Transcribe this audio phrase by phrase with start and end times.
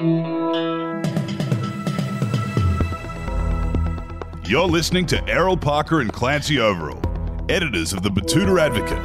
[0.00, 1.02] You're
[4.68, 7.02] listening to Errol Parker and Clancy Overall,
[7.48, 8.96] editors of the Batuta Advocate,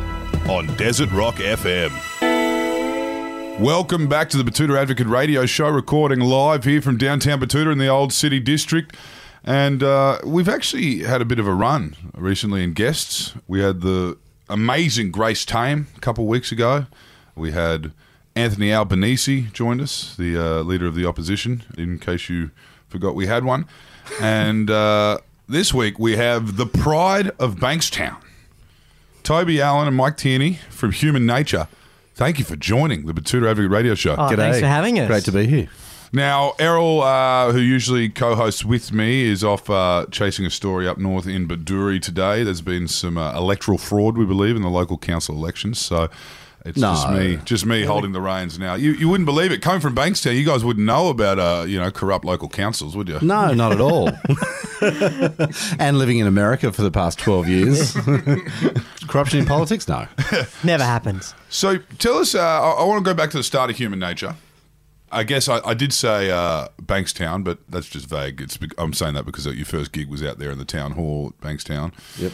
[0.47, 1.89] on Desert Rock FM.
[3.59, 7.79] Welcome back to the Batuta Advocate radio show, recording live here from downtown Batuta in
[7.79, 8.95] the Old City District.
[9.43, 13.33] And uh, we've actually had a bit of a run recently in guests.
[13.47, 16.85] We had the amazing Grace Tame a couple weeks ago.
[17.35, 17.93] We had
[18.35, 22.51] Anthony Albanese joined us, the uh, leader of the opposition, in case you
[22.87, 23.67] forgot we had one.
[24.19, 28.17] And uh, this week we have the pride of Bankstown,
[29.21, 31.67] Toby Allen and Mike Tierney from Human Nature.
[32.15, 34.15] Thank you for joining the Batuta Advocate Radio Show.
[34.17, 35.07] Oh, thanks for having us.
[35.07, 35.69] Great to be here.
[36.11, 40.99] Now, Errol, uh, who usually co-hosts with me, is off uh, chasing a story up
[40.99, 42.43] north in Baduri today.
[42.43, 45.79] There's been some uh, electoral fraud, we believe, in the local council elections.
[45.79, 46.11] So
[46.65, 46.93] it's No.
[46.93, 48.75] just me, just me holding the reins now.
[48.75, 49.61] You, you wouldn't believe it.
[49.61, 53.09] Coming from Bankstown, you guys wouldn't know about uh, you know corrupt local councils, would
[53.09, 53.19] you?
[53.21, 54.09] No, not at all.
[55.79, 57.93] and living in America for the past 12 years.
[59.07, 59.87] Corruption in politics?
[59.87, 60.07] No.
[60.63, 61.33] Never happens.
[61.49, 62.35] So tell us.
[62.35, 64.35] Uh, I, I want to go back to the start of human nature.
[65.11, 68.41] I guess I, I did say uh, Bankstown, but that's just vague.
[68.41, 71.33] It's I'm saying that because your first gig was out there in the town hall
[71.39, 71.93] at Bankstown.
[72.17, 72.31] Yep.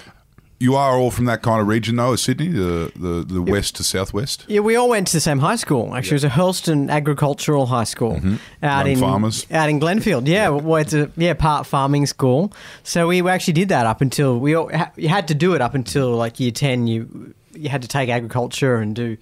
[0.61, 3.77] You are all from that kind of region, though, as Sydney, the the, the west
[3.77, 4.43] to southwest.
[4.47, 5.95] Yeah, we all went to the same high school.
[5.95, 8.35] Actually, it was a Hurlstone Agricultural High School mm-hmm.
[8.61, 9.47] out Young in farmers.
[9.51, 10.27] out in Glenfield.
[10.27, 12.51] Yeah, well, it's a yeah part farming school.
[12.83, 15.75] So we actually did that up until we all, you had to do it up
[15.75, 16.87] until like year ten.
[16.87, 19.17] You you had to take agriculture and do,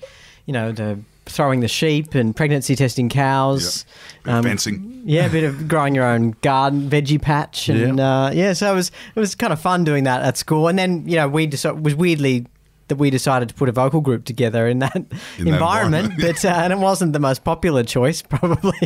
[0.47, 3.85] you know, the throwing the sheep and pregnancy testing cows.
[4.23, 5.01] Bit of fencing.
[5.05, 8.25] Yeah, a bit of growing your own garden, veggie patch, and Yeah.
[8.25, 8.53] uh, yeah.
[8.53, 10.67] So it was it was kind of fun doing that at school.
[10.67, 12.45] And then you know we decided, was weirdly
[12.87, 15.05] that we decided to put a vocal group together in that that
[15.39, 16.13] environment, environment.
[16.21, 18.77] but uh, and it wasn't the most popular choice probably,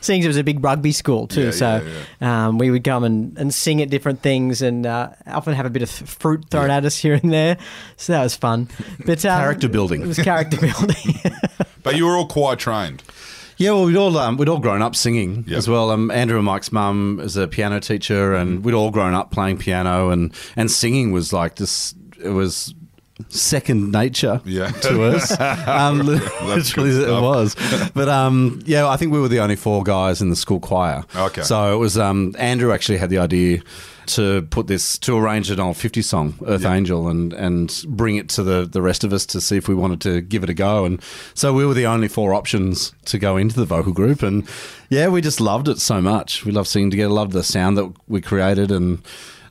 [0.00, 1.44] seeing as it was a big rugby school too.
[1.46, 1.88] Yeah, so
[2.20, 5.66] yeah, Um, we would come and, and sing at different things, and uh, often have
[5.66, 7.56] a bit of fruit thrown at us here and there.
[7.96, 8.68] So that was fun.
[9.04, 10.02] But um, Character building.
[10.02, 11.14] It was character building.
[11.82, 13.04] But you were all choir trained.
[13.58, 15.56] Yeah, well, we'd all um, we'd all grown up singing Yep.
[15.56, 15.90] as well.
[15.92, 19.58] Um, Andrew and Mike's mum is a piano teacher, and we'd all grown up playing
[19.58, 21.94] piano, and and singing was like this.
[22.20, 22.74] It was
[23.28, 24.70] second nature Yeah.
[24.70, 25.34] to us.
[25.66, 25.98] Um,
[26.44, 27.56] literally, it was.
[27.94, 31.04] But um, yeah, I think we were the only four guys in the school choir.
[31.14, 31.42] Okay.
[31.42, 33.60] So it was um, Andrew actually had the idea
[34.06, 36.74] to put this to arrange an old 50 song earth Yeah.
[36.74, 39.74] angel and and bring it to the the rest of us to see if we
[39.74, 41.02] wanted to give it a go and
[41.34, 44.46] so we were the only four options to go into the vocal group and
[44.90, 47.92] yeah we just loved it so much we loved singing together loved the sound that
[48.06, 49.02] we created and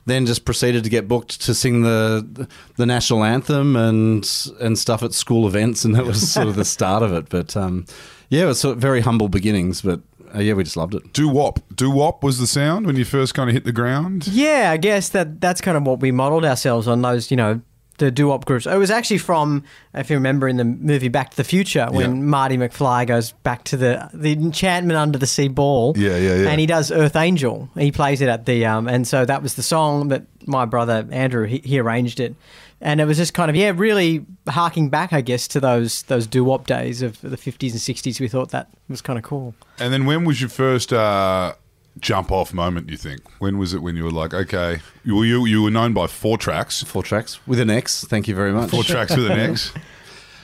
[0.06, 5.02] then just proceeded to get booked to sing the the national anthem and and stuff
[5.02, 7.84] at school events and that was sort of the start of it but um
[8.30, 10.00] yeah it was sort of very humble beginnings but
[10.34, 11.60] uh, yeah we just loved it Do wop.
[11.74, 14.26] Do wop was the sound when you first kind of hit the ground.
[14.26, 17.60] Yeah, I guess that that's kind of what we modelled ourselves on those, you know,
[17.98, 18.66] the doo-wop groups.
[18.66, 19.64] It was actually from,
[19.94, 22.22] if you remember in the movie Back to the Future, when Yeah.
[22.22, 25.94] Marty McFly goes back to the the enchantment under the sea ball.
[25.96, 26.48] Yeah, yeah, yeah.
[26.50, 27.68] And he does Earth Angel.
[27.76, 31.06] He plays it at the, um, and so that was the song that my brother
[31.10, 32.34] Andrew he, he arranged it,
[32.80, 36.26] and it was just kind of yeah, really harking back, I guess, to those those
[36.26, 38.20] doo-wop days of the fifties and sixties.
[38.20, 39.54] We thought that was kind of cool.
[39.78, 41.54] And then when was your first uh,
[42.00, 42.90] jump off moment?
[42.90, 43.20] You think?
[43.40, 46.38] When was it when you were like, okay, you you, you were known by four
[46.38, 49.72] tracks, four tracks with an X thank you very much four tracks with an X.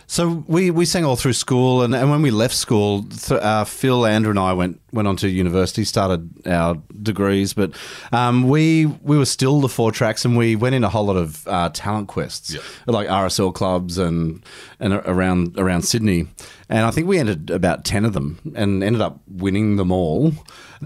[0.09, 3.65] So we, we sang all through school, and, and when we left school, th- uh,
[3.65, 7.73] Phil, Andrew, and I went went on to university, started our degrees, but
[8.13, 11.17] um, we we were still the four tracks, and we went in a whole lot
[11.17, 12.61] of uh, talent quests, Yeah.
[12.87, 14.45] like RSL clubs and
[14.81, 16.27] and around around Sydney,
[16.73, 20.33] and I think we entered about ten of them, and ended up winning them all.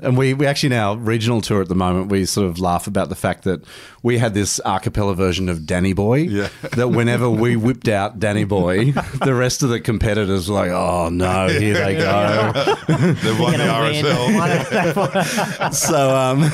[0.03, 2.11] And we, we actually now regional tour at the moment.
[2.11, 3.65] We sort of laugh about the fact that
[4.03, 6.23] we had this a cappella version of Danny Boy.
[6.23, 6.49] Yeah.
[6.77, 8.91] That whenever we whipped out Danny Boy,
[9.25, 12.53] the rest of the competitors were like, "Oh no, here they go."
[12.87, 14.05] They won the Gonna win.
[14.05, 15.73] RSL.
[15.75, 16.51] so um,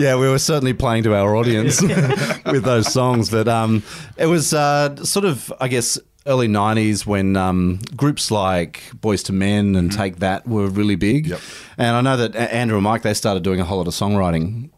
[0.00, 3.30] yeah, we were certainly playing to our audience with those songs.
[3.30, 3.82] But um,
[4.16, 9.36] it was uh, sort of, I guess, early '90s when um, groups like Boyz II
[9.36, 11.26] Men and Take That were really big.
[11.26, 11.40] Yep.
[11.78, 14.70] And I know that Andrew and Mike they started doing a whole lot of songwriting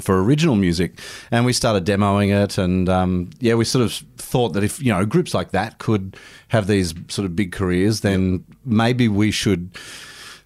[0.00, 1.00] for original music,
[1.30, 2.58] and we started demoing it.
[2.58, 6.16] And um, yeah, we sort of thought that if you know groups like that could
[6.48, 9.70] have these sort of big careers, then maybe we should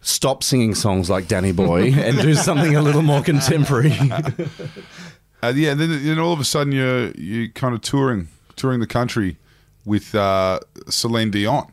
[0.00, 3.96] stop singing songs like Danny Boy and do something a little more contemporary.
[5.42, 8.86] Uh, yeah, then, then all of a sudden you're you kind of touring touring the
[8.86, 9.36] country
[9.84, 11.70] with uh, Celine Dion.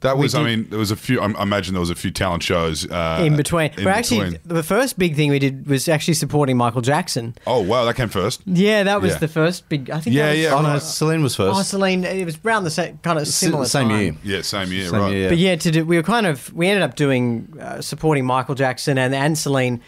[0.00, 1.20] That We was, I mean, there was a few.
[1.20, 3.72] I I imagine there was a few talent shows uh, in between.
[3.72, 4.40] in but actually, between.
[4.44, 7.34] the first big thing we did was actually supporting Michael Jackson.
[7.48, 8.42] Oh wow, that came first.
[8.46, 9.18] Yeah, that was Yeah.
[9.18, 9.90] the first big.
[9.90, 10.14] I think.
[10.14, 10.54] Yeah, that was, yeah.
[10.54, 10.82] Oh no, right.
[10.82, 11.58] Celine was first.
[11.58, 11.62] Oh.
[11.64, 12.04] Celine.
[12.04, 14.00] It was around the same kind of S- similar same time.
[14.00, 14.14] year.
[14.22, 15.12] Yeah, same year, Same right?
[15.12, 15.28] year.
[15.30, 18.54] But yeah, to do, we were kind of we ended up doing uh, supporting Michael
[18.54, 19.80] Jackson and and Celine,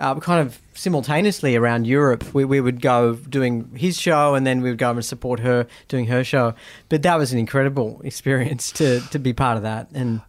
[0.00, 2.32] uh, kind of simultaneously around Europe.
[2.34, 5.66] We we would go doing his show and then we would go and support her
[5.88, 6.54] doing her show.
[6.88, 10.20] But that was an incredible experience to to be part of that and.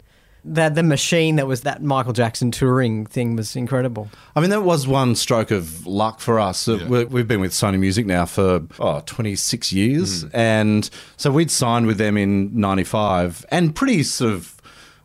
[0.45, 4.07] That the machine that was that Michael Jackson touring thing was incredible.
[4.37, 6.65] I mean, that was one stroke of luck for us.
[6.65, 6.87] Uh, Yeah.
[6.87, 10.23] we- We've been with Sony Music now for oh, 26 years.
[10.23, 10.29] Mm.
[10.33, 14.55] And so we'd signed with them in 95 and pretty sort of.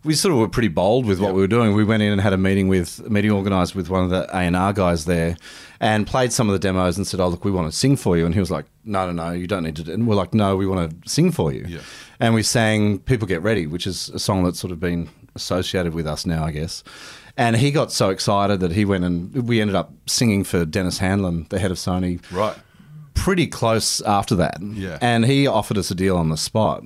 [0.05, 1.35] We sort of were pretty bold with what Yep.
[1.35, 1.75] we were doing.
[1.75, 4.25] We went in and had a meeting with a meeting organised with one of the
[4.37, 5.37] A and R guys there,
[5.81, 8.17] and played some of the demos and said, "Oh, look, we want to sing for
[8.17, 10.15] you." And he was like, "No, no, no, you don't need to." do-" And we're
[10.15, 11.79] like, "No, we want to sing for you." Yeah.
[12.21, 15.95] And we sang "People Get Ready," which is a song that's sort of been associated
[15.95, 16.85] with us now, I guess.
[17.37, 20.99] And he got so excited that he went and we ended up singing for Denis
[20.99, 22.55] Handlin, the head of Sony, Right.
[23.15, 24.59] pretty close after that.
[24.63, 24.99] Yeah.
[25.01, 26.85] And he offered us a deal on the spot.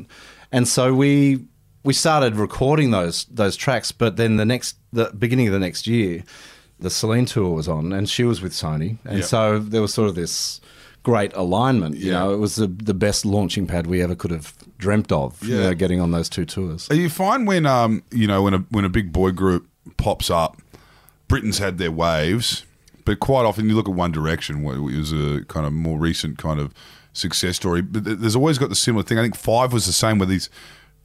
[0.50, 1.44] And so we
[1.84, 5.86] we started recording those those tracks, but then the next the beginning of the next
[5.86, 6.24] year,
[6.80, 8.98] the Celine tour was on and she was with Sony.
[9.04, 9.24] And Yeah.
[9.24, 10.60] so there was sort of this
[11.02, 11.96] great alignment.
[11.96, 12.18] You Yeah.
[12.20, 15.56] know, it was the the best launching pad we ever could have dreamt of, you
[15.56, 15.62] Yeah.
[15.70, 16.88] know, getting on those two tours.
[16.90, 19.66] Are You find when um you know when a when a big boy group
[19.96, 20.60] pops up,
[21.28, 22.64] Britain's had their waves,
[23.04, 26.38] but quite often you look at One Direction, it was a kind of more recent
[26.38, 26.72] kind of
[27.12, 27.82] success story.
[27.82, 29.18] But there's always got the similar thing.
[29.18, 30.48] I think Five was the same, where these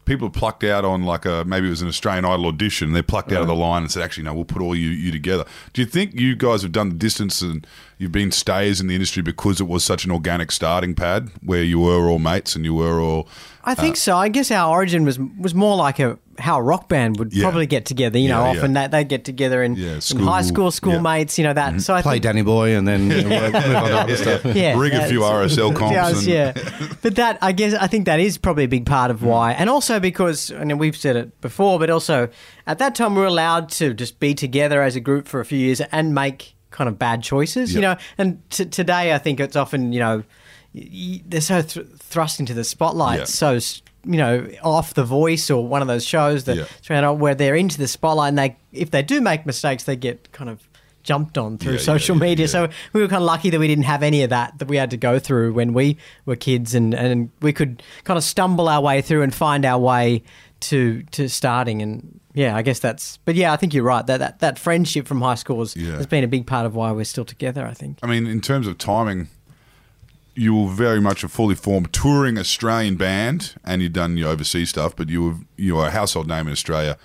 [0.05, 2.93] people plucked out on like a maybe it was an Australian Idol audition.
[2.93, 5.11] They're plucked out of the line and said, actually, no, we'll put all you you
[5.11, 5.45] together.
[5.73, 7.65] Do you think you guys have done the distance and
[7.97, 11.63] you've been stays in the industry because it was such an organic starting pad where
[11.63, 13.27] you were all mates and you were all
[13.63, 14.17] I Uh, think so.
[14.17, 17.43] I guess our origin was was more like a how a rock band would Yeah.
[17.43, 18.17] probably get together.
[18.17, 18.81] You know, Yeah, often yeah.
[18.81, 20.69] that they get together in, Yeah, in high school, yeah.
[20.71, 21.37] schoolmates.
[21.37, 21.81] You know that.
[21.81, 24.45] So I Play think, Danny Boy and then you know, move on to other stuff.
[24.55, 26.87] yeah, rig a few RSL comps Yeah, and- yeah.
[27.01, 29.13] But that I guess I think that is probably a big part Mm.
[29.15, 32.29] of why, and also because I mean we've said it before, but also
[32.65, 35.45] at that time we were allowed to just be together as a group for a
[35.45, 37.73] few years and make kind of bad choices.
[37.75, 40.23] You know, and t- today I think it's often you know
[40.73, 43.25] y- y- they're so th- thrust into the spotlight, Yeah.
[43.25, 47.09] so s- you know off the voice or one of those shows that Yeah.
[47.11, 50.49] where they're into the spotlight and they if they do make mistakes they get kind
[50.49, 50.67] of
[51.03, 52.47] jumped on through Yeah, social yeah, media.
[52.47, 54.77] so we were kind of lucky that we didn't have any of that that we
[54.77, 58.69] had to go through when we were kids and, and we could kind of stumble
[58.69, 60.23] our way through and find our way
[60.61, 61.81] to to starting.
[61.81, 64.05] And yeah I guess that's but yeah I think you're right.
[64.07, 66.91] That that, that friendship from high school has, has been a big part of why
[66.93, 67.99] we're still together I think.
[68.01, 69.27] I mean, in terms of timing,
[70.35, 74.69] you were very much a fully formed touring Australian band, and you'd done your overseas
[74.69, 76.97] stuff, but you were you were a household name in Australia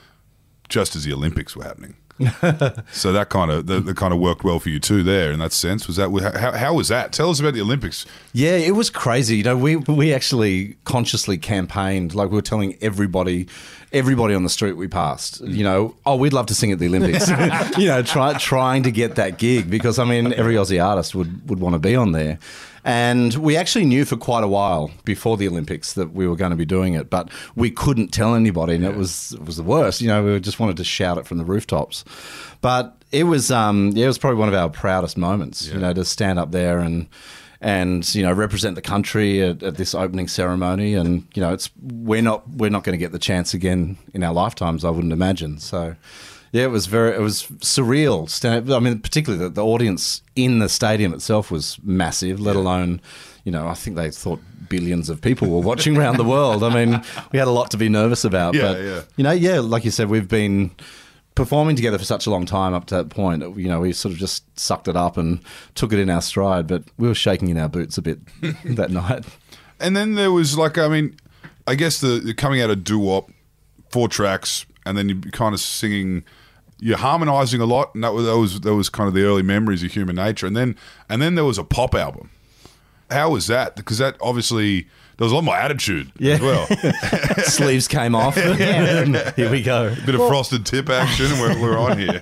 [0.68, 1.96] just as the Olympics were happening.
[2.90, 5.02] so that kind of that, that kind of worked well for you too.
[5.04, 7.12] There in that sense, was that how, how was that?
[7.12, 8.06] Tell us about the Olympics.
[8.32, 9.36] Yeah, it was crazy.
[9.36, 13.46] You know, we we actually consciously campaigned, like we were telling everybody,
[13.92, 16.86] everybody on the street we passed, you know, oh, we'd love to sing at the
[16.86, 17.28] Olympics.
[17.78, 21.48] you know, try, trying to get that gig because I mean, every Aussie artist would
[21.48, 22.38] would want to be on there.
[22.84, 26.52] And we actually knew for quite a while before the Olympics that we were going
[26.52, 29.62] to be doing it, but we couldn't tell anybody, and it was it was the
[29.62, 30.00] worst.
[30.00, 32.04] You know, we just wanted to shout it from the rooftops.
[32.60, 35.66] But it was um, yeah, it was probably one of our proudest moments.
[35.66, 37.08] You know, to stand up there and
[37.60, 40.94] and you know represent the country at, at this opening ceremony.
[40.94, 44.22] And you know it's we're not we're not going to get the chance again in
[44.22, 45.58] our lifetimes I wouldn't imagine.
[45.58, 45.96] So
[46.52, 48.28] yeah it was very it was surreal.
[48.74, 53.00] I mean particularly the, the audience in the stadium itself was massive let alone
[53.44, 56.62] you know I think they thought billions of people were watching around the world.
[56.62, 59.02] I mean we had a lot to be nervous about Yeah, but yeah.
[59.16, 60.70] you know yeah like you said we've been
[61.38, 64.12] performing together for such a long time up to that point, you know, we sort
[64.12, 65.40] of just sucked it up and
[65.76, 66.66] took it in our stride.
[66.66, 68.18] But we were shaking in our boots a bit
[68.64, 69.24] that night.
[69.78, 71.16] And then there was like, I mean,
[71.64, 73.30] I guess the, the coming out of doo wop,
[73.88, 76.24] four tracks, and then you're kind of singing,
[76.80, 79.42] you're harmonizing a lot, and that was that was that was kind of the early
[79.42, 80.44] memories of human nature.
[80.48, 80.74] And then
[81.08, 82.30] and then there was a pop album.
[83.12, 83.76] How was that?
[83.76, 84.88] Because that obviously
[85.18, 86.34] there was a lot more attitude Yeah.
[86.34, 86.66] as well.
[87.44, 88.34] Sleeves came off.
[89.36, 89.88] Here we go.
[89.88, 91.26] A Bit of frosted tip action.
[91.40, 92.20] We're, we're on here.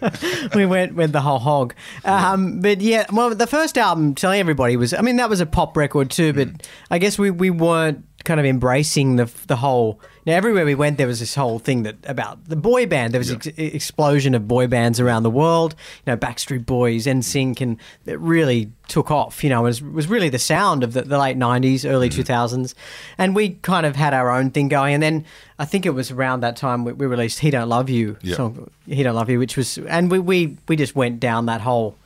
[0.55, 1.75] we went with the whole hog.
[2.05, 5.47] Um, but yeah, well, the first album, telling everybody was, I mean, that was a
[5.47, 6.49] pop record too, but
[6.91, 9.99] I guess we, we weren't kind of embracing the the whole.
[10.27, 13.15] Now everywhere we went, there was this whole thing that about the boy band.
[13.15, 15.75] There was an ex- explosion of boy bands around the world.
[16.05, 19.45] You know, Backstreet Boys, NSYNC, and it really took off.
[19.45, 22.25] You know, it was, was really the sound of the, the late '90s, early mm.
[22.25, 22.75] 2000s,
[23.17, 24.95] and we kind of had our own thing going.
[24.95, 25.25] And then
[25.59, 28.37] I think it was around that time we, we released "He Don't Love You," Yeah.
[28.37, 31.61] song, "He Don't Love You," which was, and we we we just went down that
[31.63, 31.97] whole.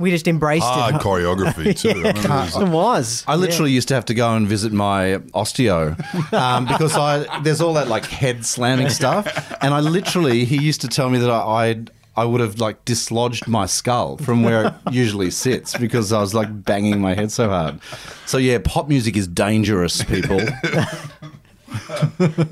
[0.00, 1.00] We just embraced Hard it.
[1.02, 1.90] choreography too.
[1.90, 5.94] I remember it was- I literally used to have to go and visit my osteo
[6.32, 9.26] um, because I there's all that like head slamming stuff,
[9.62, 11.66] and I literally he used to tell me that I.
[11.70, 16.20] I'd, I would have like dislodged my skull from where it usually sits because I
[16.20, 17.80] was like banging my head so hard.
[18.26, 20.40] So yeah, pop music is dangerous, people.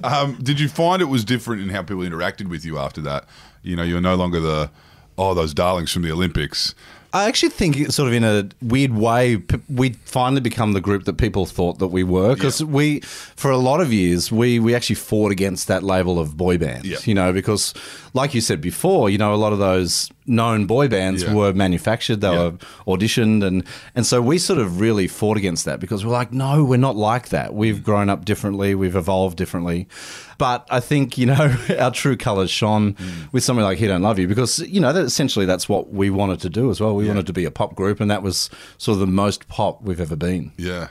[0.05, 3.25] Um, did you find it was different in how people interacted with you after that?
[3.63, 4.71] You know, you're no longer the
[5.17, 6.75] oh those darlings from the Olympics.
[7.13, 11.15] I actually think sort of in a weird way, we'd finally become the group that
[11.17, 12.35] people thought that we were.
[12.35, 12.67] Because Yeah.
[12.67, 16.59] we, for a lot of years, we, we actually fought against that label of boy
[16.59, 16.85] band.
[16.85, 16.99] Yeah.
[17.05, 17.73] You know, because
[18.15, 21.33] like you said before, you know, a lot of those known boy bands Yeah.
[21.35, 22.51] were manufactured, they Yeah.
[22.87, 23.43] were auditioned.
[23.45, 26.77] And, and so we sort of really fought against that because we're like, no, we're
[26.79, 27.55] not like that.
[27.55, 29.89] We've grown up differently, we've evolved differently.
[30.39, 33.33] But I think, you know, our true colours shone Mm.
[33.33, 36.11] with something like He Don't Love You because, you know, that essentially that's what we
[36.11, 36.95] wanted to do as well.
[36.95, 38.49] We wanted to be a pop group, and that was
[38.79, 40.53] sort of the most pop we've ever been.
[40.57, 40.89] Yeah.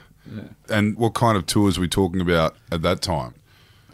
[0.70, 3.34] And what kind of tours are we talking about at that time?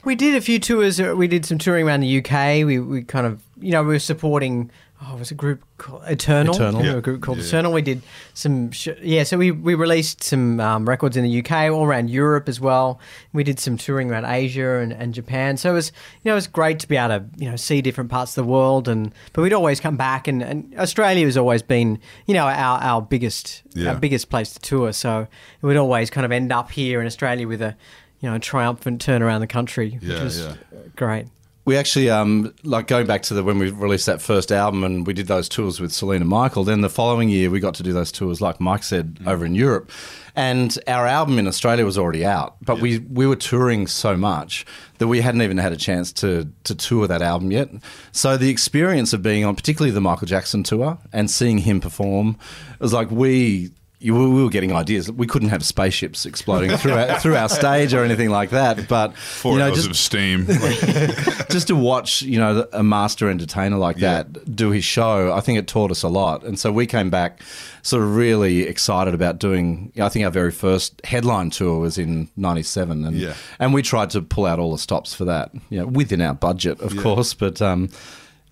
[0.04, 1.00] We did a few tours.
[1.00, 2.66] uh, We did some touring around the UK.
[2.66, 4.70] We, we kind of, you know, we were supporting.
[5.06, 6.56] Oh, it was a group called Eternal.
[6.56, 6.82] Eternal.
[6.82, 6.98] Yeah, Yeah.
[6.98, 7.44] a group called Yeah.
[7.44, 7.74] Eternal.
[7.74, 8.02] We did
[8.34, 9.24] some, sh- yeah.
[9.24, 13.02] So we, we released some um, records in the UK, all around Europe as well.
[13.34, 15.58] We did some touring around Asia and, and Japan.
[15.58, 15.92] So it was,
[16.24, 18.46] you know, it was great to be able to, you know, see different parts of
[18.46, 18.88] the world.
[18.88, 22.80] And but we'd always come back, and, and Australia has always been, you know, our,
[22.82, 23.90] our biggest Yeah.
[23.90, 24.94] our biggest place to tour.
[24.94, 25.28] So
[25.62, 27.76] we'd always kind of end up here in Australia with a,
[28.24, 30.56] you know, a triumphant turn around the country, which Yeah, was yeah.
[30.96, 31.28] great.
[31.66, 35.06] We actually, um, like going back to the when we released that first album and
[35.08, 36.64] we did those tours with Selena Michael.
[36.66, 39.56] Then the following year, we got to do those tours, like Mike said, over in
[39.56, 39.90] Europe.
[40.36, 44.66] And our album in Australia was already out, but we we were touring so much
[44.98, 47.70] that we hadn't even had a chance to to tour that album yet.
[48.12, 52.38] So the experience of being on, particularly the Michael Jackson tour, and seeing him perform,
[52.74, 53.72] it was like we.
[54.04, 55.12] You, we were getting ideas.
[55.12, 58.88] We couldn't have spaceships exploding through our, through our stage or anything like that.
[58.88, 60.46] But Four you know, hours just of steam.
[61.50, 64.24] just to watch, you know, a master entertainer like Yeah.
[64.24, 66.44] that do his show, I think it taught us a lot.
[66.44, 67.42] And so we came back
[67.82, 71.80] sort of really excited about doing, you know, I think our very first headline tour
[71.80, 73.06] was in 97.
[73.06, 73.34] And, Yeah.
[73.60, 76.34] and we tried to pull out all the stops for that, you know, within our
[76.34, 77.34] budget, of course.
[77.34, 77.90] But um,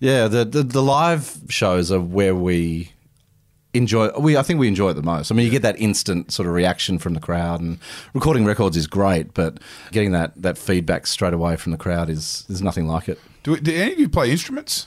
[0.00, 2.92] yeah, the, the, the live shows are where we
[3.74, 5.30] enjoy we I think we enjoy it the most.
[5.30, 7.78] I mean you get that instant sort of reaction from the crowd and
[8.14, 9.58] recording records is great, but
[9.90, 13.18] getting that that feedback straight away from the crowd is there's nothing like it.
[13.42, 14.86] do, do any of you play instruments?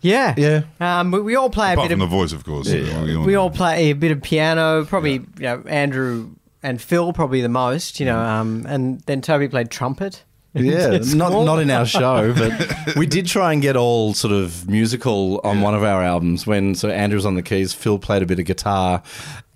[0.00, 0.62] Yeah, Yeah.
[0.80, 2.68] Um, we, we all play a bit from of the voice, of course.
[2.68, 4.84] we all play a bit of piano.
[4.84, 6.30] Probably you know Andrew
[6.62, 8.00] and Phil probably the most.
[8.00, 10.24] You know, um, and then Toby played trumpet.
[10.54, 12.34] Yeah, not not in our show,
[12.86, 16.46] but we did try and get all sort of musical on one of our albums.
[16.46, 19.02] When so Andrew was on the keys, Phil played a bit of guitar,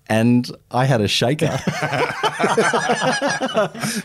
[0.09, 1.59] and I had a shaker.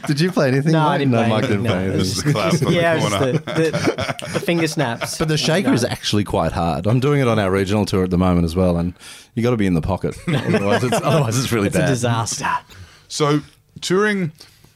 [0.08, 0.74] did you play anything?
[0.74, 1.82] No, I didn't no, play Mike anything, didn't play no.
[1.82, 1.98] anything.
[2.00, 3.32] This is the clap from yeah, the it was corner.
[3.32, 5.18] the, the, the finger snaps.
[5.18, 6.88] But the shaker is actually quite hard.
[6.88, 8.94] I'm doing it on our regional tour at the moment as well, and
[9.36, 10.18] you got to be in the pocket.
[10.28, 11.88] otherwise, it's, otherwise it's really it's a bad.
[11.88, 12.50] disaster.
[13.08, 13.42] So
[13.82, 14.32] touring,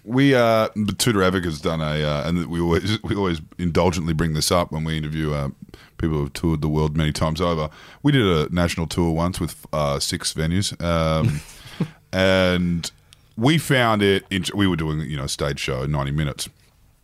[0.08, 4.34] we uh, Tudor Avic has done a, uh, and we always we always indulgently bring
[4.34, 5.50] this up when we interview uh,
[5.98, 7.70] people who've toured the world many times over.
[8.04, 11.42] We did a national tour once with uh, six venues, um,
[12.14, 12.92] and
[13.38, 14.24] we found it.
[14.30, 16.48] int- We were doing you know stage show, ninety minutes,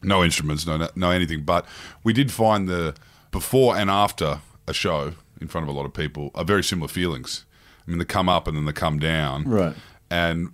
[0.03, 1.65] no instruments, no no anything, but
[2.03, 2.93] we did find the
[3.31, 6.87] before and after a show in front of a lot of people are very similar
[6.87, 7.45] feelings.
[7.87, 9.75] I mean, the come up and then the come down, Right.
[10.09, 10.49] and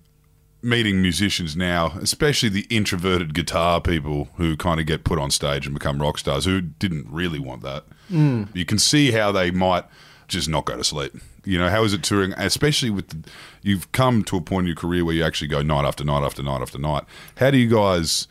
[0.67, 5.65] meeting musicians now, especially the introverted guitar people who kind of get put on stage
[5.65, 7.85] and become rock stars, who didn't really want that.
[8.11, 8.53] Mm.
[8.53, 9.85] You can see how they might
[10.27, 11.13] just not go to sleep.
[11.45, 12.33] You know, how is it touring?
[12.33, 13.29] Especially with the,
[13.61, 16.23] you've come to a point in your career where you actually go night after night
[16.23, 17.05] after night after night.
[17.37, 18.27] How do you guys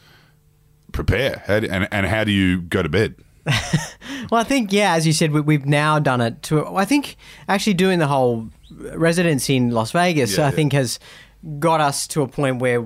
[0.92, 1.42] prepare?
[1.46, 3.14] How do, and and how do you go to bed?
[4.30, 6.66] Well, I think yeah, as you said, we, we've now done it to.
[6.74, 7.16] I think
[7.48, 10.50] actually doing the whole residency in Las Vegas, Yeah, I yeah.
[10.56, 10.98] think has
[11.58, 12.84] got us to a point where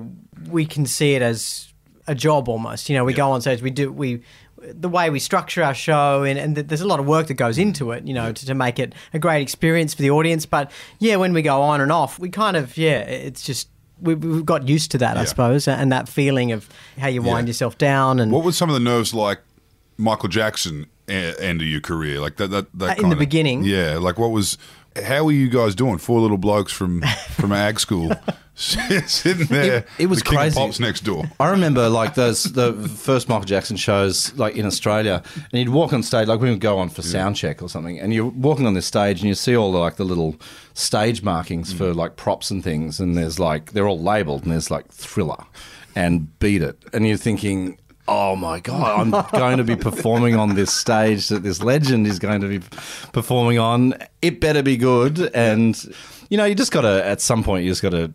[0.49, 1.71] we can see it as
[2.07, 2.89] a job almost.
[2.89, 4.21] You know, we go on stage, we do we.
[4.63, 7.57] The way we structure our show, and, and there's a lot of work that goes
[7.57, 10.45] into it, you know, to, to make it a great experience for the audience.
[10.45, 14.13] But yeah, when we go on and off, we kind of, yeah, it's just we,
[14.13, 17.49] we got used to that, I suppose, and that feeling of how you wind Yeah.
[17.49, 19.39] yourself down and What was some of the nerves like
[19.97, 22.19] Michael Jackson end of your career?
[22.19, 23.63] Like that, that, that Uh, in the of- beginning?
[23.63, 23.97] Yeah.
[23.97, 24.59] Like what was,
[25.03, 25.97] how were you guys doing?
[25.97, 28.11] Four little blokes from, from ag school
[28.61, 29.77] sitting there.
[29.77, 30.55] It- it was the crazy.
[30.55, 31.25] Pops next door.
[31.39, 35.93] I remember like those the first Michael Jackson shows like in Australia, and you'd walk
[35.93, 38.65] on stage like we would go on for sound check or something, and you're walking
[38.67, 40.35] on this stage and you see all the like the little
[40.73, 41.77] stage markings mm.
[41.77, 45.43] for like props and things, and there's like they're all labelled, and there's like Thriller
[45.95, 47.77] and Beat It, and you're thinking.
[48.07, 49.13] Oh my God!
[49.13, 52.59] I'm going to be performing on this stage that this legend is going to be
[53.13, 53.93] performing on.
[54.21, 55.77] It better be good, and
[56.31, 57.05] you know, you just got to.
[57.05, 58.11] At some point, you just got to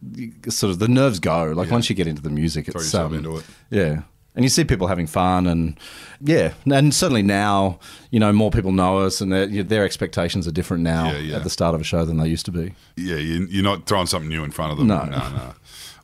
[0.50, 1.52] sort of the nerves go.
[1.52, 3.44] Like once you get into the music, Throw it's yourself um, into it.
[3.70, 4.02] yeah.
[4.34, 5.78] And you see people having fun, and
[6.20, 7.78] yeah, and certainly now,
[8.10, 11.36] you know, more people know us, and their, their expectations are different now Yeah, yeah.
[11.36, 12.74] at the start of a show than they used to be.
[12.96, 14.88] Yeah, you're not throwing something new in front of them.
[14.88, 15.04] No.
[15.04, 15.54] no, no.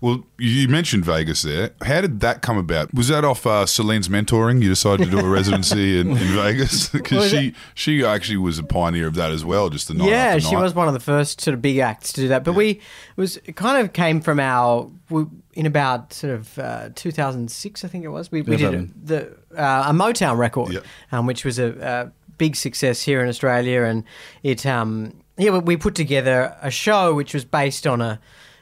[0.02, 1.70] Well, you mentioned Vegas there.
[1.80, 2.92] How did that come about?
[2.92, 4.60] Was that off uh, Celine's mentoring?
[4.60, 8.64] You decided to do a residency in, in Vegas because she she actually was a
[8.64, 9.70] pioneer of that as well.
[9.70, 10.62] Just the night yeah, she night.
[10.62, 12.42] was one of the first sort of big acts to do that.
[12.42, 12.80] But we it
[13.16, 17.88] was it kind of came from our we, in about sort of uh, 2006, I
[17.88, 18.32] think it was.
[18.32, 20.80] We, we did a, the uh, a Motown record, Yeah.
[21.12, 24.02] um, which was a, a big success here in Australia, and
[24.42, 28.18] it um yeah we- we put together a show which was based on a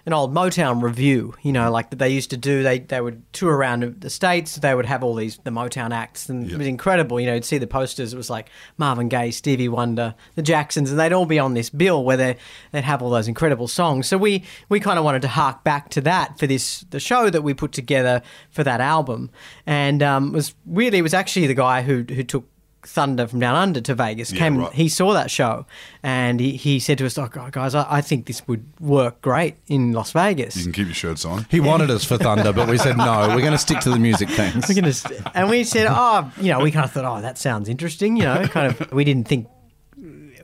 [0.07, 2.62] an old Motown review, you know, like that they used to do.
[2.62, 4.57] They they would tour around the states.
[4.57, 6.54] They would have all these the Motown acts, and Yeah.
[6.54, 7.21] it was incredible.
[7.21, 8.12] You know, you'd see the posters.
[8.14, 11.71] It was like Marvin Gaye, Stevie Wonder, the Jacksons, and they'd all be on this
[11.71, 12.37] bill where they
[12.73, 14.07] they'd have all those incredible songs.
[14.09, 17.30] So we we kind of wanted to hark back to that for this the show
[17.30, 19.30] that we put together for that album,
[19.66, 22.45] and um, it was really it was actually the guy who who took.
[22.83, 24.59] Thunder from Down Under to Vegas Yeah, came.
[24.59, 24.73] right.
[24.73, 25.67] He saw that show,
[26.03, 29.57] and he, he said to us, "Oh, guys, I, I think this would work great
[29.69, 31.47] in Las Vegas." You can keep your shirts on.
[31.51, 33.29] He wanted us for Thunder, but we said no.
[33.29, 34.69] We're going to stick to the music, thanks.
[34.69, 37.39] We're gonna, st- and we said, oh, you know, we kind of thought, oh, that
[37.39, 38.93] sounds interesting, you know, kind of.
[38.93, 39.49] We didn't think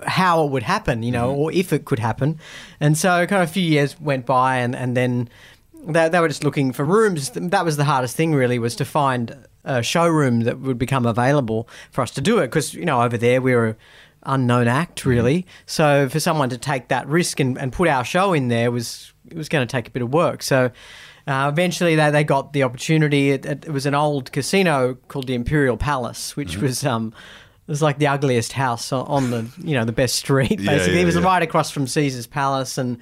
[0.06, 1.40] how it would happen, you know, mm-hmm.
[1.40, 2.38] or if it could happen,
[2.80, 5.28] and so kind of a few years went by, and and then
[5.86, 7.30] they, they were just looking for rooms.
[7.30, 11.68] That was the hardest thing, really, was to find a showroom that would become available
[11.90, 13.66] for us to do it, because you know, over there we were.
[13.68, 13.76] An
[14.40, 15.46] unknown act, really.
[15.66, 19.12] So for someone to take that risk and, and put our show in there was
[19.30, 20.42] it was going to take a bit of work.
[20.42, 20.72] So
[21.28, 23.30] uh, eventually, they, they got the opportunity.
[23.30, 26.62] It, it, it was an old casino called the Imperial Palace, which Mm-hmm.
[26.62, 27.14] was um,
[27.68, 30.58] it was like the ugliest house on, the you know the best street.
[30.60, 31.22] Yeah, Basically, yeah, it was yeah.
[31.22, 32.98] right across from Caesar's Palace, and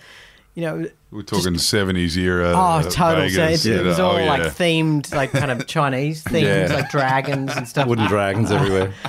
[0.54, 0.86] you know.
[1.10, 2.52] We're talking seventies era.
[2.54, 3.28] Oh, uh, total!
[3.28, 6.74] So Vegas, it, it was all oh, like themed, like kind of Chinese themes, Yeah.
[6.74, 7.86] like dragons and stuff.
[7.86, 8.94] Wooden dragons everywhere.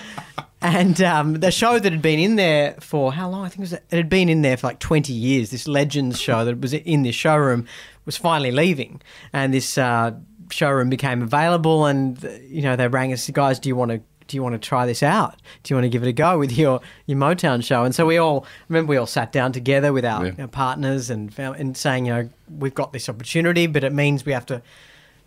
[0.62, 3.46] And um, the show that had been in there for how long?
[3.46, 5.52] I think it, was, it had been in there for like 20 years.
[5.52, 7.68] This Legends show that was in this showroom
[8.06, 9.00] was finally leaving.
[9.32, 10.14] And this uh,
[10.50, 11.86] showroom became available.
[11.86, 14.02] And, uh, you know, they rang us, guys, do you want to.
[14.28, 15.36] Do you want to try this out?
[15.64, 17.84] Do you want to give it a go with your, your Motown show?
[17.84, 20.34] And so we all remember we all sat down together with our, Yeah.
[20.40, 24.32] our partners and and saying, you know, we've got this opportunity, but it means we
[24.34, 24.62] have to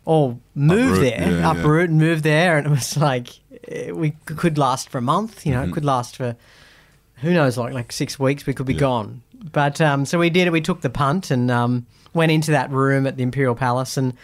[0.05, 1.51] all move Uproot, there, yeah, yeah.
[1.53, 3.29] uproot and move there, and it was like
[3.69, 5.45] eh, we could last for a month.
[5.47, 5.71] You know, Mm-hmm.
[5.71, 6.35] it could last for
[7.17, 8.47] who knows, like like six weeks.
[8.47, 9.23] We could be gone.
[9.53, 10.51] But um, so we did it.
[10.51, 14.15] We took the punt and um, went into that room at the Imperial Palace, and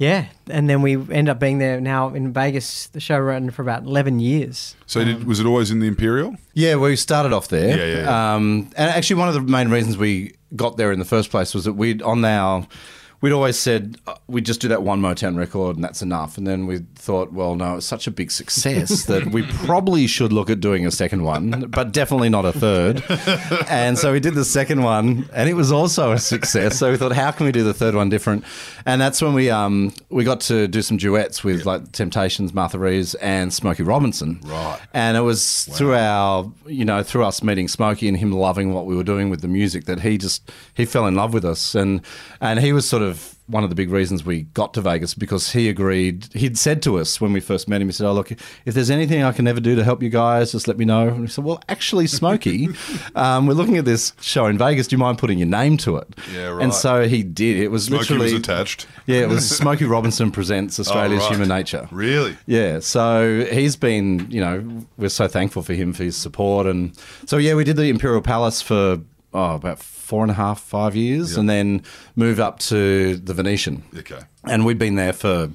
[0.00, 2.86] yeah, and then we end up being there now in Vegas.
[2.86, 4.74] The show ran for about eleven years.
[4.86, 6.36] So did, was it always in the Imperial?
[6.54, 7.76] Yeah, we started off there.
[7.76, 8.34] Yeah, yeah, yeah.
[8.34, 11.52] Um, and actually, one of the main reasons we got there in the first place
[11.52, 12.66] was that we'd on our
[13.20, 16.38] we'd always said uh, we'd just do that one Motown record and that's enough.
[16.38, 20.32] And then we thought, well, no, it's such a big success that we probably should
[20.32, 23.02] look at doing a second one, but definitely not a third.
[23.68, 26.78] and so we did the second one, and it was also a success.
[26.78, 28.44] So we thought, how can we do the third one different?
[28.86, 32.78] And that's when we um, we got to do some duets with like Temptations, Martha
[32.78, 34.40] Reeves, and Smokey Robinson.
[34.44, 34.80] Right.
[34.94, 38.86] And it was through our, you know, through us meeting Smokey and him loving what
[38.86, 41.74] we were doing with the music that he just he fell in love with us,
[41.74, 42.00] and
[42.40, 43.09] and he was sort of
[43.46, 46.28] one of the big reasons we got to Vegas because he agreed.
[46.34, 48.90] He'd said to us when we first met him, he said, "Oh look, if there's
[48.90, 51.26] anything I can ever do to help you guys, just let me know." And we
[51.26, 52.68] said, "Well, actually, Smokey,
[53.14, 54.86] um, we're looking at this show in Vegas.
[54.86, 56.62] Do you mind putting your name to it?" Yeah, right.
[56.62, 57.58] And so he did.
[57.58, 58.86] It was Smokey literally was attached.
[59.06, 61.32] Yeah, it was Smokey Robinson presents Australia's Oh, right.
[61.32, 61.88] Human Nature.
[61.90, 62.36] Really?
[62.46, 66.96] Yeah, so he's been, you know, we're so thankful for him for his support, and
[67.26, 69.00] so yeah, we did the Imperial Palace for
[69.32, 71.82] oh about four and a half, five years, and then
[72.16, 74.20] moved up to the Venetian, Okay.
[74.44, 75.50] and we've been there for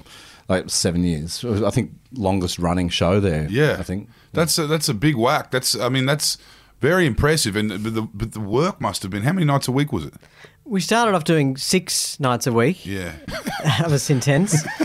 [0.48, 1.44] like seven years.
[1.44, 3.46] I think longest running show there.
[3.50, 4.08] Yeah, I think.
[4.32, 5.50] that's a, that's a big whack.
[5.50, 6.38] That's I mean that's
[6.80, 7.56] very impressive.
[7.56, 10.04] And but the but the work must have been how many nights a week was
[10.04, 10.14] it?
[10.68, 12.84] we started off doing six nights a week.
[12.84, 13.12] Yeah.
[13.64, 14.56] that was intense.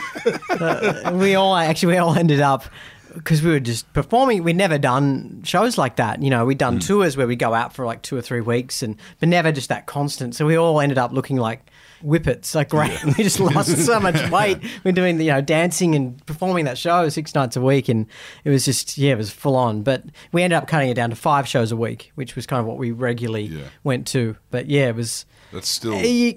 [0.52, 2.66] Uh, we all actually we all ended up
[3.14, 4.44] because we were just performing.
[4.44, 6.22] We'd never done shows like that.
[6.22, 6.88] You know, we'd done mm.
[6.88, 9.70] tours where we go out for like two or three weeks, and but never just
[9.70, 10.36] that constant.
[10.36, 11.70] So we all ended up looking like
[12.02, 12.56] whippets.
[12.56, 14.60] Like great, we just lost so much weight.
[14.84, 18.08] We're doing you know dancing and performing that show six nights a week, and
[18.44, 19.84] it was just yeah, it was full on.
[19.84, 22.60] But we ended up cutting it down to five shows a week, which was kind
[22.60, 23.64] of what we regularly Yeah.
[23.84, 24.38] went to.
[24.50, 25.26] But yeah, it was.
[25.52, 26.36] That's still eh, You,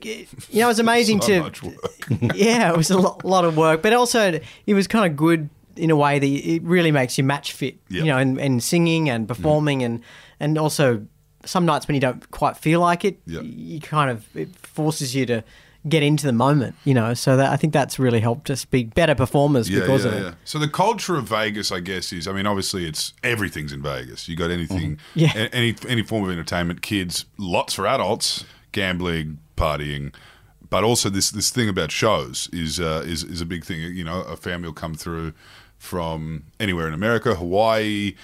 [0.51, 2.09] you know, it was amazing so to much work.
[2.35, 5.49] yeah, it was a lot, lot of work, but also it was kind of good
[5.77, 8.05] in a way that it really makes you match fit, Yep.
[8.05, 10.03] you know, and, and singing and performing and
[10.41, 11.07] and also
[11.45, 13.43] some nights when you don't quite feel like it, Yep.
[13.45, 15.43] you kind of it forces you to
[15.87, 17.13] get into the moment, you know.
[17.13, 20.17] So that I think that's really helped us be better performers Yeah, because yeah, of
[20.19, 20.23] it.
[20.23, 20.35] yeah.
[20.45, 24.27] So the culture of Vegas, I guess, is I mean, obviously, it's everything's in Vegas.
[24.29, 30.15] You got anything, a- any any form of entertainment, kids, lots for adults, gambling, partying,
[30.71, 33.81] but also this this thing about shows is uh, is is a big thing.
[33.83, 35.35] You know, a family will come through
[35.85, 38.15] from anywhere in America, Hawaii,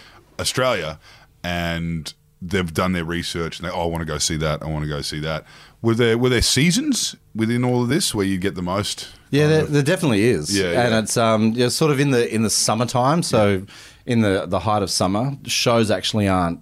[0.41, 0.99] Australia,
[1.45, 4.63] and they've done their research and they, oh, I want to go see that.
[4.63, 5.45] I want to go see that.
[5.83, 9.09] Were there were there seasons within all of this where you get the most?
[9.31, 10.57] Yeah, there, there definitely is.
[10.57, 10.99] Yeah, and yeah.
[10.99, 13.23] it's um, yeah, sort of in the in the summertime.
[13.23, 13.65] So
[14.07, 16.61] in the the height of summer, shows actually aren't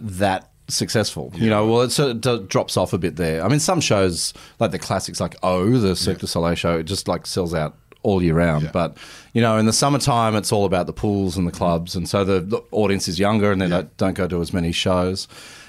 [0.00, 1.32] that successful.
[1.34, 3.44] You know, well, it sort of drops off a bit there.
[3.44, 6.84] I mean, some shows like the classics, like Oh, the Cirque du Soleil show, it
[6.84, 8.64] just like sells out all year round.
[8.64, 8.70] Yeah.
[8.72, 8.96] But
[9.32, 12.24] you know, in the summertime, it's all about the pools and the clubs, and so
[12.24, 15.28] the, the audience is younger and they don't, don't go to as many shows.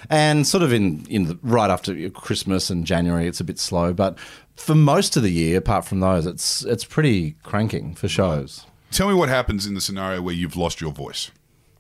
[0.10, 3.94] And sort of in in the, right after Christmas and January, it's a bit slow.
[3.94, 4.18] But
[4.56, 8.66] for most of the year, apart from those, it's it's pretty cranking for shows.
[8.92, 11.32] Tell me what happens in the scenario where you've lost your voice.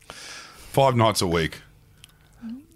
[0.07, 1.61] Five nights a week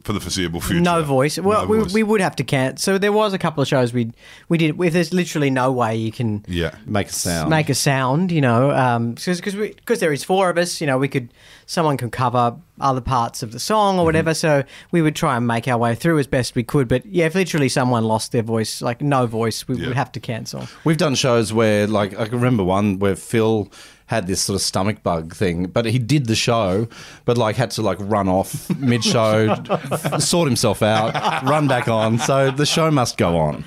[0.08, 0.80] for the foreseeable future.
[0.82, 1.38] No voice.
[1.38, 1.94] Well, No we, voice.
[1.94, 2.80] we would have to count.
[2.80, 4.14] So there was a couple of shows we
[4.48, 4.80] we did.
[4.82, 6.76] If there's literally no way you can yeah.
[6.86, 7.50] Make a sound.
[7.50, 10.88] make a sound, you know, um, because because because there is four of us, you
[10.88, 11.34] know, we could
[11.66, 14.06] someone can cover other parts of the song or mm-hmm.
[14.06, 14.34] whatever.
[14.34, 16.88] So we would try and make our way through as best we could.
[16.88, 19.88] But yeah, if literally someone lost their voice, like no voice, we Yeah.
[19.88, 20.68] would have to cancel.
[20.86, 23.70] We've done shows where, like, I can remember one where Phil
[24.08, 26.88] had this sort of stomach bug thing, but he did the show,
[27.26, 29.54] but like had to like run off mid show,
[30.20, 32.18] sort himself out, run back on.
[32.18, 33.64] So the show must go on.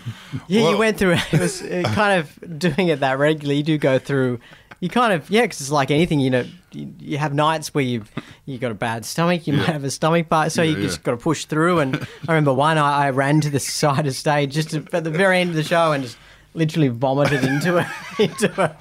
[0.48, 1.16] Yeah, Well- you went through.
[1.33, 3.59] It was uh, kind of doing it that regularly.
[3.59, 4.40] You do go through.
[4.81, 6.20] You kind of yeah, because it's like anything.
[6.20, 8.11] You know, you, you have nights where you've
[8.46, 9.46] you got a bad stomach.
[9.46, 10.83] You might have a stomach bug, so Yeah, you yeah.
[10.87, 11.81] just got to push through.
[11.81, 15.05] And I remember one, I, I ran to the side of stage just to, at
[15.05, 16.16] the very end of the show and just
[16.55, 17.87] literally vomited into it.
[18.19, 18.77] Into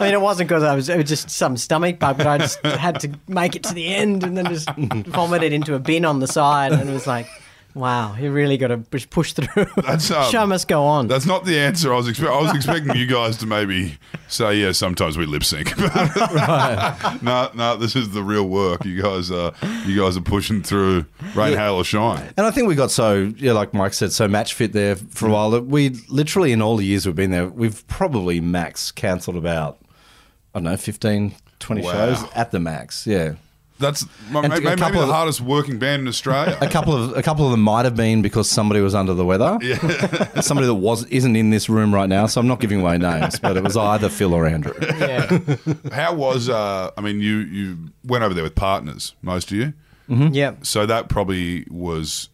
[0.00, 0.88] mean, it wasn't because I was.
[0.88, 3.92] It was just some stomach bug, but I just had to make it to the
[3.92, 6.72] end and then just vomited into a bin on the side.
[6.72, 7.26] And it was like.
[7.74, 9.66] Wow, you really got to push push through.
[9.76, 11.08] That's, um, Show must go on.
[11.08, 12.36] That's not the answer I was expecting.
[12.36, 15.76] I was expecting you guys to maybe say, yeah, sometimes we lip sync.
[15.78, 18.84] no, no, this is the real work.
[18.84, 19.52] You guys are,
[19.86, 22.32] you guys are pushing through rain, hail, or shine.
[22.36, 25.26] And I think we got so, yeah, like Mike said, so match fit there for
[25.28, 28.92] a while that we literally, in all the years we've been there, we've probably max
[28.92, 29.78] cancelled about,
[30.54, 31.92] I don't know, 15, 20 Wow.
[31.92, 33.04] shows at the max.
[33.04, 33.34] Yeah.
[33.78, 36.56] That's ma- And ma- a maybe, couple the of- hardest working band in Australia.
[36.60, 39.24] A couple of a couple of them might have been because somebody was under the
[39.24, 39.58] weather.
[39.62, 40.40] Yeah.
[40.40, 43.38] somebody that was isn't in this room right now, so I'm not giving away names,
[43.40, 44.74] but it was either Phil or Andrew.
[44.80, 45.38] yeah.
[45.92, 46.48] How was?
[46.48, 49.72] Uh, I mean, you you went over there with partners, most of you.
[50.08, 50.54] Yeah.
[50.62, 52.28] So that probably was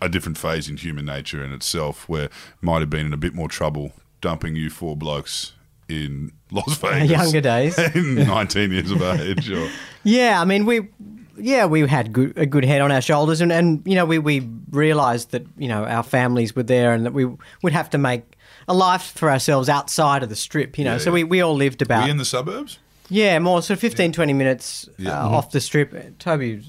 [0.00, 3.34] a different phase in human nature in itself, where might have been in a bit
[3.34, 5.52] more trouble dumping you four blokes
[5.90, 7.78] in Las Vegas, Younger days.
[7.94, 9.50] in 19 years of age.
[9.50, 9.68] Or,
[10.02, 10.88] Yeah, I mean we
[11.36, 14.18] yeah, we had good, a good head on our shoulders and, and you know, we,
[14.18, 17.26] we realized that, you know, our families were there and that we
[17.62, 18.36] would have to make
[18.68, 20.92] a life for ourselves outside of the strip, you know.
[20.92, 21.14] Yeah, so yeah.
[21.14, 22.78] we, we all lived were about you in the suburbs?
[23.08, 25.18] Yeah, more sort of 15 20 minutes Yeah.
[25.18, 26.18] uh, off the strip.
[26.18, 26.62] Toby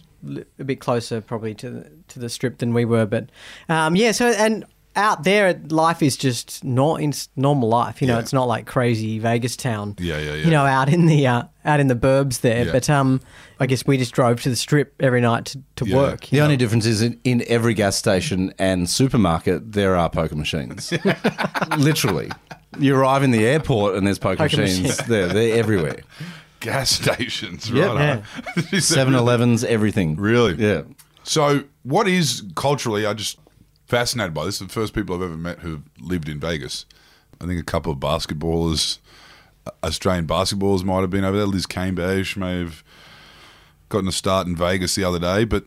[0.59, 3.29] a bit closer probably to the, to the strip than we were, but
[3.69, 4.11] um, yeah.
[4.11, 8.01] So and out there, life is just not in normal life.
[8.01, 8.19] You know, Yeah.
[8.21, 9.95] it's not like crazy Vegas town.
[9.99, 10.43] Yeah, yeah, yeah.
[10.45, 12.65] You know, out in the uh, out in the burbs there.
[12.65, 12.71] Yeah.
[12.71, 13.21] But um,
[13.59, 15.95] I guess we just drove to the strip every night to, to Yeah.
[15.95, 16.27] work.
[16.27, 20.91] The only difference is in, in every gas station and supermarket there are poker machines.
[21.77, 22.29] Literally.
[22.79, 24.81] You arrive in the airport and there's poker, Poker machines.
[24.97, 25.05] machine.
[25.07, 25.99] They're, they're everywhere.
[26.61, 27.95] Gas stations, Yep.
[27.95, 28.23] right?
[28.71, 28.79] Yeah.
[28.79, 30.15] 7 Elevens, everything.
[30.15, 30.55] Really?
[30.55, 30.83] Yeah.
[31.23, 33.05] So, what is culturally?
[33.05, 33.39] I just
[33.91, 34.59] fascinated by this.
[34.59, 36.85] The first people I've ever met who've lived in Vegas.
[37.41, 38.99] I think a couple of basketballers,
[39.67, 41.45] uh, Australian basketballers, might have been over there.
[41.45, 42.83] Liz Cambage may have
[43.89, 45.65] gotten a start in Vegas the other day, but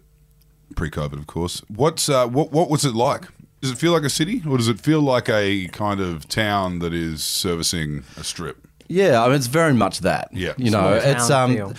[0.75, 1.63] pre-COVID, of course.
[1.69, 2.51] What's uh, what?
[2.51, 3.27] What was it like
[3.61, 6.79] Does it feel like a city, or does it feel like a kind of town
[6.79, 8.67] that is servicing a strip?
[8.89, 10.29] Yeah, I mean it's very much that.
[10.33, 10.55] Yeah.
[10.57, 11.75] you know, Small it's um, feel.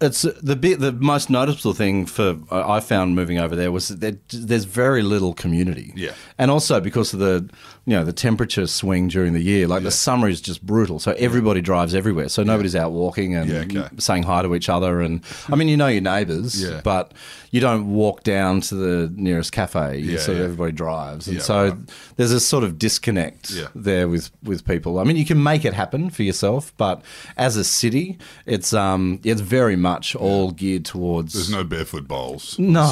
[0.00, 4.28] It's the bit the most noticeable thing for I found moving over there was that
[4.28, 5.92] there's very little community.
[5.96, 6.12] Yeah.
[6.38, 7.48] and also because of the
[7.86, 11.12] you know the temperature swing during the year, like the summer is just brutal, so
[11.12, 13.88] everybody drives everywhere, so nobody's out walking and Yeah, okay.
[13.98, 16.80] saying hi to each other, and I mean you know your neighbours, Yeah.
[16.84, 17.12] but
[17.50, 19.98] you don't walk down to the nearest cafe.
[19.98, 21.78] Yeah, of everybody drives, and Yeah, so right.
[22.16, 23.66] there's a sort of disconnect Yeah.
[23.74, 24.98] there with with people.
[25.00, 27.02] I mean, you can make it happen for yourself, but
[27.36, 31.34] as a city, it's um it's very much all geared towards.
[31.34, 32.58] There's no barefoot bowls.
[32.58, 32.90] No.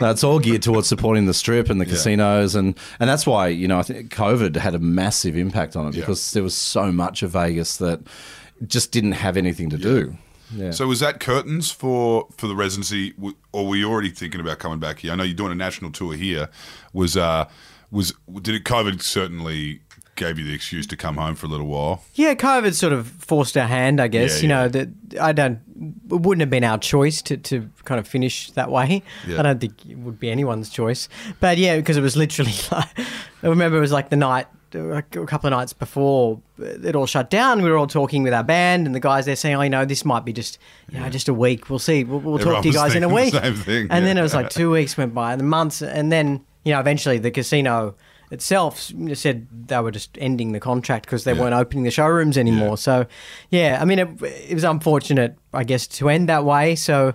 [0.00, 3.48] No, it's all geared towards supporting the strip and the casinos, and and that's why
[3.48, 6.90] you know I think COVID had a massive impact on it because there was so
[6.92, 8.00] much of Vegas that
[8.66, 10.16] just didn't have anything to do.
[10.54, 10.70] Yeah.
[10.70, 13.14] So was that curtains for for the residency,
[13.52, 15.12] or were you already thinking about coming back here?
[15.12, 16.48] I know you're doing a national tour here.
[16.92, 17.48] Was uh
[17.90, 19.80] was did it COVID certainly
[20.16, 22.02] gave you the excuse to come home for a little while?
[22.14, 24.42] Yeah, COVID sort of forced our hand, I guess.
[24.42, 24.62] Yeah, you yeah.
[24.62, 24.88] know, that
[25.20, 25.60] I don't,
[26.10, 29.02] it wouldn't have been our choice to, to kind of finish that way.
[29.26, 29.38] Yeah.
[29.38, 31.08] I don't think it would be anyone's choice.
[31.38, 32.98] But yeah, because it was literally like,
[33.42, 37.30] I remember it was like the night, a couple of nights before it all shut
[37.30, 37.62] down.
[37.62, 39.84] We were all talking with our band, and the guys there saying, "Oh, you know,
[39.84, 40.58] this might be just,
[40.90, 41.70] you know, just a week.
[41.70, 42.04] We'll see.
[42.04, 44.50] We'll, we'll talk to you guys in a week." thing, And then it was like
[44.50, 47.94] two weeks went by, and the months, and then you know, eventually the casino
[48.30, 51.40] itself said they were just ending the contract because they Yeah.
[51.42, 52.70] weren't opening the showrooms anymore.
[52.70, 52.74] Yeah.
[52.74, 53.06] So,
[53.50, 56.74] yeah, I mean, it, it was unfortunate, I guess, to end that way.
[56.74, 57.14] So,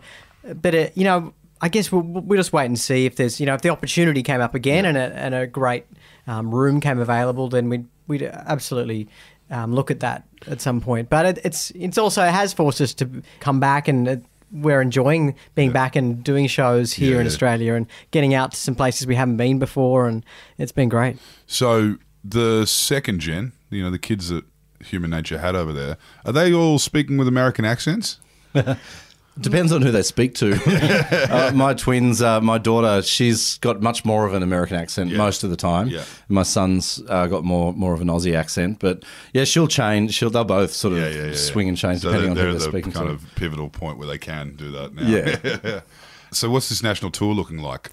[0.62, 3.46] but it, you know, I guess we'll, we'll just wait and see if there's, you
[3.46, 5.86] know, if the opportunity came up again and, a, and a great
[6.28, 9.08] um, room came available, then we'd we'd absolutely.
[9.54, 12.80] Um, look at that at some point, but it, it's it's also it has forced
[12.80, 17.28] us to come back, and it, we're enjoying being back and doing shows here in
[17.28, 20.26] Australia and getting out to some places we haven't been before, and
[20.58, 21.18] it's been great.
[21.48, 24.44] So the second gen, you know, the kids that
[24.82, 28.20] Human Nature had over there, are they all speaking with American accents?
[29.40, 30.54] Depends on who they speak to.
[31.32, 35.18] uh, my twins, uh, my daughter, she's got much more of an American accent Yeah.
[35.18, 35.88] most of the time.
[35.88, 36.04] Yeah.
[36.28, 40.14] My son's uh, got more more of an Aussie accent, but yeah, she'll change.
[40.14, 42.60] She'll they'll both sort of Yeah, yeah, swing and change so depending they're, on who
[42.60, 43.14] they're they're the speaking kind to.
[43.14, 45.08] of pivotal point where they can do that now.
[45.08, 45.80] Yeah.
[46.32, 47.90] so what's this national tour looking like?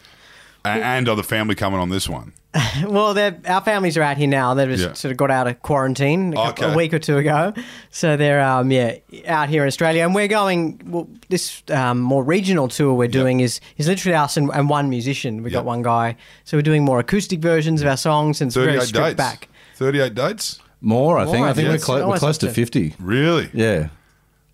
[0.65, 2.33] A- and are the family coming on this one?
[2.87, 3.17] Well,
[3.47, 4.55] our families are out here now.
[4.55, 4.93] They've just Yeah.
[4.95, 6.73] sort of got out of quarantine a, couple, Okay.
[6.73, 7.53] a week or two ago,
[7.91, 10.81] so they're um, yeah out here in Australia, and we're going.
[10.87, 14.89] Well, this um, more regional tour we're doing is is literally us and, and one
[14.89, 15.43] musician.
[15.43, 15.59] We've Yeah.
[15.59, 18.81] got one guy, so we're doing more acoustic versions of our songs, and it's very
[18.81, 19.17] stripped dates.
[19.17, 19.49] back.
[19.77, 20.61] 38 dates?
[20.81, 21.39] More, I think.
[21.39, 21.73] More, I think yeah.
[21.75, 22.95] we're, clo- we're close to to- fifty.
[23.01, 23.51] Really?
[23.53, 23.89] Yeah.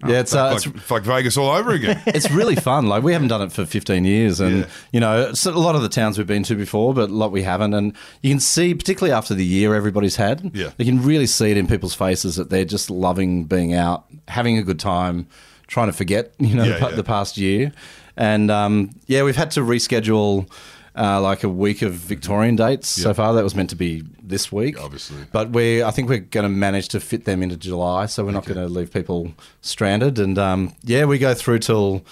[0.07, 2.03] Yeah, it's, uh, like, it's like Vegas all over again.
[2.07, 2.87] it's really fun.
[2.87, 4.67] Like we haven't done it for 15 years, and Yeah.
[4.93, 7.43] you know, a lot of the towns we've been to before, but a lot we
[7.43, 7.75] haven't.
[7.75, 10.71] And you can see, particularly after the year everybody's had, Yeah.
[10.79, 14.59] you can really see it in people's faces that they're just loving being out, having
[14.59, 15.27] a good time,
[15.67, 16.97] trying to forget, you know, Yeah, the, yeah.
[16.97, 17.73] the past year.
[18.17, 20.49] And um, yeah, we've had to reschedule.
[20.97, 23.03] Uh, like a week of Victorian dates Yeah.
[23.05, 23.35] so far.
[23.35, 25.19] That was meant to be this week, Obviously.
[25.33, 28.31] But we, I think we're going to manage to fit them into July, so we're
[28.31, 30.21] not going to leave people stranded.
[30.21, 32.05] And um, yeah, we go through till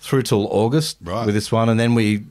[0.00, 1.24] through till August Right.
[1.26, 2.24] with this one, and then we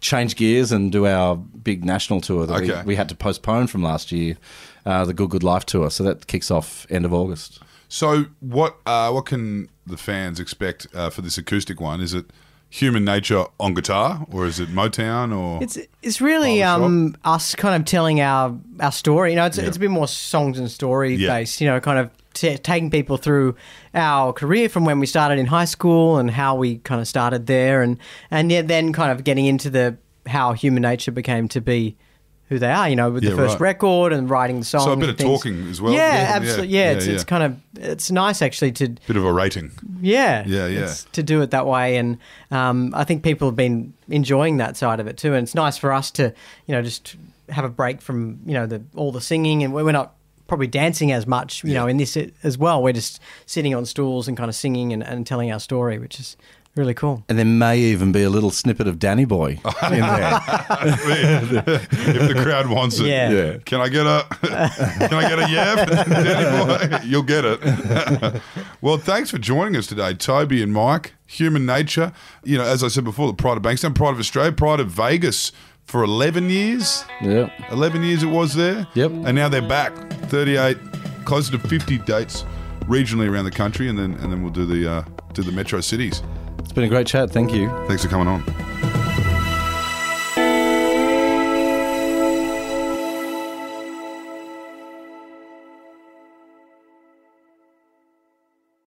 [0.00, 2.80] change gears and do our big national tour that Okay.
[2.80, 4.36] we, we had to postpone from last year,
[4.84, 5.88] uh, the Good Good Life tour.
[5.88, 7.60] So that kicks off end of August.
[7.88, 12.00] So what uh, what can the fans expect uh, for this acoustic one?
[12.00, 12.26] Is it
[12.78, 17.80] Human Nature on guitar, or is it Motown, or It's it's really um, us kind
[17.80, 19.30] of telling our our story.
[19.30, 19.66] You know, it's Yeah.
[19.66, 21.28] it's a bit more songs and story Yeah.
[21.38, 21.60] based.
[21.60, 23.54] You know, kind of t- taking people through
[23.94, 27.46] our career from when we started in high school and how we kind of started
[27.46, 27.96] there, and
[28.28, 31.94] and yeah, then kind of getting into the how human nature became to be
[32.48, 32.88] who they are.
[32.88, 33.60] You know, with Yeah, the first right.
[33.62, 34.84] record and writing the songs.
[34.84, 35.28] So a bit of things.
[35.30, 35.92] talking as well?
[35.92, 36.68] Yeah, Yeah, absolutely.
[36.68, 39.70] Yeah, yeah, it's, it's kind of it's nice actually to bit of a rating?
[40.00, 40.80] yeah, Yeah, yeah.
[40.84, 42.18] It's to do it that way, and
[42.50, 45.34] um, I think people have been enjoying that side of it too.
[45.34, 46.32] And it's nice for us to,
[46.66, 47.16] you know, just
[47.50, 50.14] have a break from you know the all the singing, and we're not
[50.46, 52.82] probably dancing as much, you know, in this as well.
[52.82, 56.20] We're just sitting on stools and kind of singing and, and telling our story, which
[56.20, 56.36] is
[56.76, 57.24] really cool.
[57.28, 59.50] And there may even be a little snippet of Danny Boy
[59.82, 60.40] in there.
[60.70, 63.06] if the crowd wants it.
[63.06, 63.30] Yeah.
[63.30, 63.56] Yeah.
[63.64, 65.84] Can I get a Can I get a yeah?
[66.04, 66.98] Danny boy?
[67.04, 68.42] You'll get it.
[68.80, 71.14] well, thanks for joining us today, Toby and Mike.
[71.26, 72.12] Human Nature.
[72.44, 74.88] You know, as I said before, the Pride of Bankstown, Pride of Australia, Pride of
[74.90, 75.52] Vegas
[75.84, 77.04] for eleven years.
[77.20, 77.50] yep.
[77.70, 78.86] 11 years it was there.
[78.94, 79.10] Yep.
[79.10, 79.94] And now they're back.
[80.28, 80.76] 38,
[81.24, 82.44] closer to 50 dates
[82.82, 85.80] regionally around the country, and then and then we'll do the uh, do the metro
[85.80, 86.22] cities.
[86.74, 87.30] It's been a great chat.
[87.30, 87.68] Thank you.
[87.86, 89.03] Thanks for coming on.